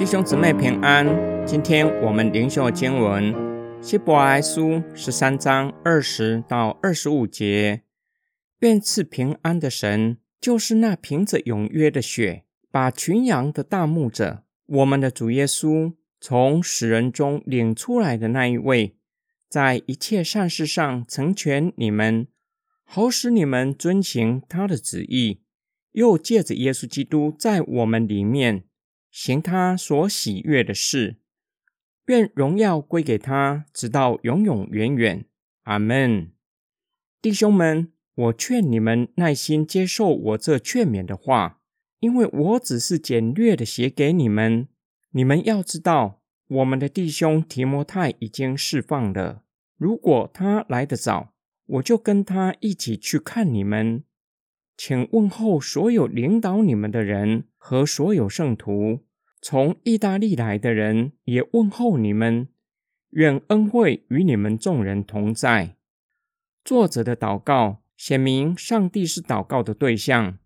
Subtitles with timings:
[0.00, 1.06] 弟兄姊妹平安，
[1.46, 3.34] 今天我们灵修经文
[3.82, 7.82] 希伯来书十三章二十到二十五节。
[8.60, 18.96] 愿赐平安的神，就是那凭着永约的血，把群羊的大牧者，我们的主耶稣，从死人中领出来的那一位，
[19.50, 22.26] 在一切善事上成全你们，
[22.84, 25.42] 好使你们遵行他的旨意，
[25.92, 28.64] 又借着耶稣基督在我们里面。
[29.10, 31.16] 行他所喜悦的事，
[32.06, 35.26] 愿荣耀归给他，直到永永远远。
[35.64, 36.32] 阿门。
[37.20, 41.60] 弟兄们，我劝你们耐心接受我这劝勉的话，
[41.98, 44.68] 因为我只是简略的写给你们。
[45.10, 49.44] 你们要知道，我们的弟兄提摩太已经释放了。
[49.76, 51.34] 如果他来得早，
[51.66, 54.04] 我就跟他一起去看你们。
[54.76, 59.00] 请问候所有领导你们的人和所有圣徒。
[59.42, 62.48] 从意大利来的人也问候你们，
[63.10, 65.76] 愿恩惠与你们众人同在。
[66.62, 70.38] 作者的祷告显明上帝是祷告的对象，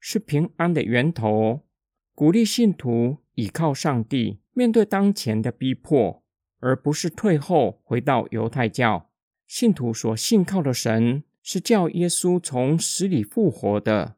[0.00, 1.66] 是平安的源头，
[2.14, 6.22] 鼓励信徒倚靠上帝，面对当前的逼迫，
[6.60, 9.10] 而不是退后回到犹太教。
[9.46, 14.16] 信徒所信靠的神是叫耶稣从死里复活的，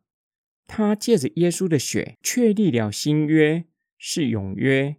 [0.68, 3.64] 他借着耶稣的血确立了新约。
[4.02, 4.96] 是永约，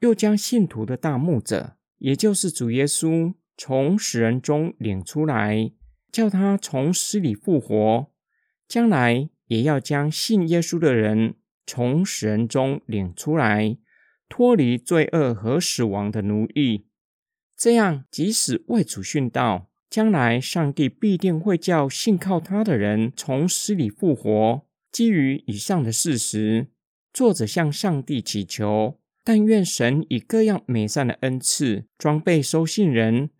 [0.00, 5.70] 又将信徒的大牧者，也就是主耶稣，从死人中领出来，
[6.10, 8.10] 叫他从死里复活。
[8.66, 13.78] 将来也要将信耶稣的人从死人中领出来，
[14.28, 16.86] 脱离罪恶和死亡的奴役。
[17.56, 24.66] 这样，即使为主殉道，将来上帝必定会叫信靠他的人从死里复活。
[24.90, 26.66] 基于以上的事实。
[27.12, 33.30] 作者向上帝祈求，但愿神以各样美善的恩赐装备收信人，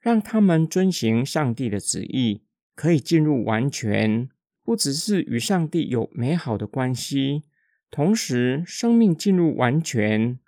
[0.00, 2.42] 让他们遵行上帝的旨意，
[2.74, 4.28] 可以进入完全，
[4.62, 7.44] 不只是与上帝有美好的关系，
[7.90, 10.38] 同时生命进入完全。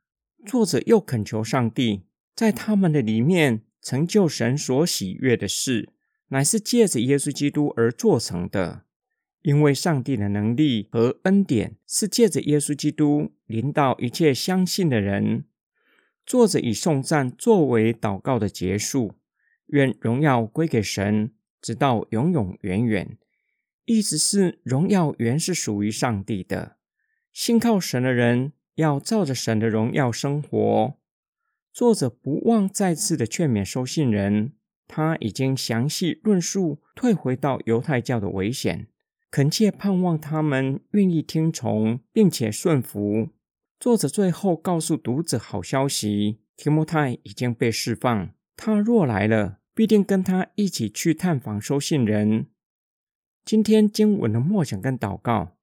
[0.45, 5.89] 作者又恳求上帝在他们的里面成就神所喜悦的事，
[6.29, 8.86] 乃是借着耶稣基督而做成的。
[9.47, 15.45] 因为上帝的能力和恩典是借着耶稣基督临到一切相信的人。
[16.27, 19.15] 作者以颂赞作为祷告的结束，
[19.67, 21.31] 愿荣耀归给神，
[21.63, 23.17] 直到永永远远。
[23.85, 26.79] 意思是荣耀原是属于上帝的。
[27.33, 30.99] 信靠神的人要照着神的荣耀生活。
[31.73, 34.55] 作者不忘再次的劝勉收信人，
[34.89, 38.89] 他已经详细论述退回到犹太教的危险。
[39.31, 43.29] 恳切盼望他们愿意听从，并且顺服。
[43.79, 48.31] 作者最后告诉读者好消息：提摩太已经被释放。
[48.57, 52.47] 他若来了，必定跟他一起去探访收信人。
[53.45, 55.57] 今天经文的默想跟祷告，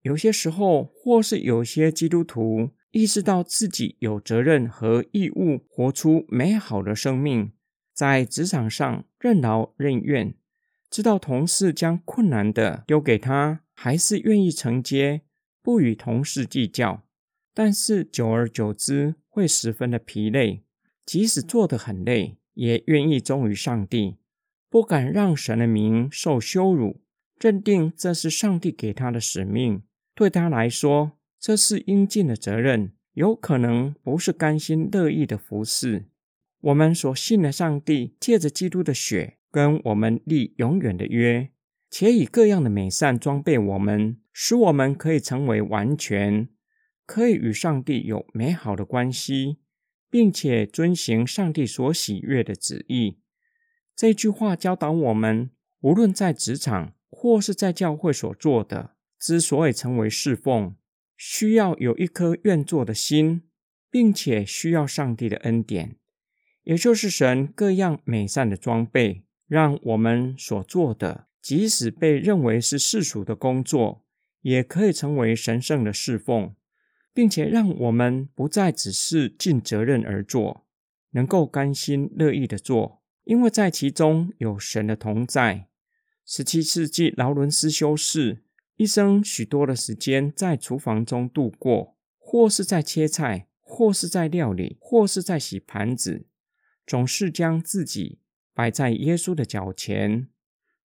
[0.00, 7.52] 有些时候，或是有些基督徒意识到自己有责任和义务，活出美好的生命，
[7.92, 10.34] 在职场上任劳任怨。
[10.92, 15.22] 知道同事将困难的丢给他，还是愿意承接，
[15.62, 17.02] 不与同事计较。
[17.54, 20.64] 但是久而久之会十分的疲累，
[21.06, 24.18] 即使做得很累，也愿意忠于上帝，
[24.68, 27.00] 不敢让神的名受羞辱，
[27.40, 29.82] 认定这是上帝给他的使命，
[30.14, 36.04] 对他来说这是应尽的责任，有可能不是甘心乐意的服侍。
[36.60, 39.38] 我们所信的上帝，借着基督的血。
[39.52, 41.50] 跟我们立永远的约，
[41.90, 46.48] 且以各样的美善装备我们，使我们可以成为完全，
[47.04, 49.58] 可以与上帝有美好的关系，
[50.08, 53.18] 并且遵行上帝所喜悦的旨意。
[53.94, 60.74] 这句话教导我们，无论在职场或是在教会所做的，之所以成为侍奉，
[61.14, 63.42] 需要有一颗愿做的心，
[63.90, 65.96] 并且需要上帝的恩典，
[66.62, 69.24] 也就是神各样美善的装备。
[69.52, 74.02] 让我们所做的，即使被认为是世俗的工作，
[74.40, 76.54] 也可以成为神圣的侍奉，
[77.12, 80.64] 并且让我们不再只是尽责任而做，
[81.10, 85.68] 能够甘心乐意的做，因为在其中有神的同在。
[86.24, 88.44] 十七世纪劳伦斯修士
[88.76, 96.24] 一生许多的时间在厨房中度过，或是在切菜，或是在料理，或是在洗盘子，
[96.86, 98.21] 总是将自己。
[98.54, 100.28] 摆在耶稣的脚前，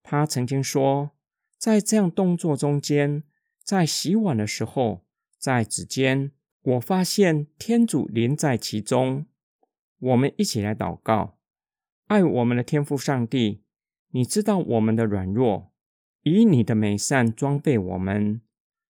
[0.01, 1.11] 他曾经说，
[1.57, 3.23] 在这样动作中间，
[3.63, 5.05] 在洗碗的时候，
[5.37, 6.31] 在指尖，
[6.61, 9.25] 我发现天主临在其中。
[9.99, 11.37] 我们一起来祷告：
[12.05, 13.63] 爱我们的天父上帝，
[14.11, 15.71] 你知道我们的软弱，
[16.23, 18.41] 以你的美善装备我们，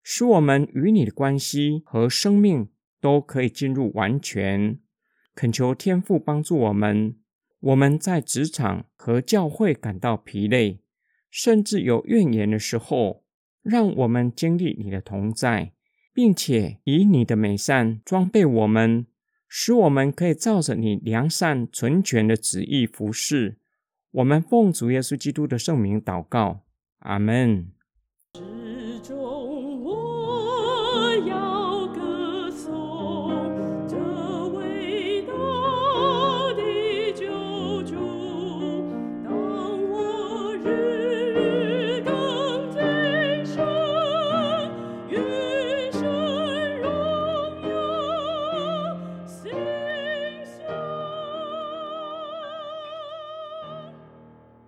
[0.03, 2.71] 使我们与你的关系和生命
[3.01, 4.81] 都可以进入完全。
[5.35, 7.17] 恳求天父帮助我们。
[7.67, 10.79] 我们在职场和教会感到疲累，
[11.29, 13.25] 甚至有怨言的时候，
[13.61, 15.73] 让我们经历你的同在，
[16.15, 19.07] 并且以你的美善装备我们，
[19.49, 23.59] 使我们可以照着你良善纯全的旨意服侍。
[24.13, 26.61] 我们奉主耶稣基督的圣名祷告，
[27.01, 27.73] 阿门。